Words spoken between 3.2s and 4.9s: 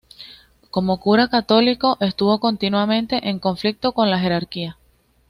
en conflicto con la jerarquía.